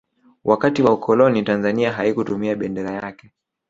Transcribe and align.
wakati 0.43 0.83
wa 0.83 0.93
ukoloni 0.93 1.43
tanzania 1.43 1.91
haikutumia 1.93 2.55
bendera 2.55 2.91
yake 2.91 3.31